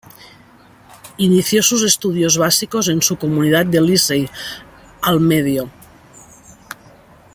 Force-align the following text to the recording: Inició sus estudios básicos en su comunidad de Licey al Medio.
Inició 1.17 1.61
sus 1.61 1.83
estudios 1.83 2.35
básicos 2.39 2.87
en 2.87 3.03
su 3.03 3.17
comunidad 3.17 3.67
de 3.67 3.81
Licey 3.81 4.27
al 5.03 5.19
Medio. 5.19 5.69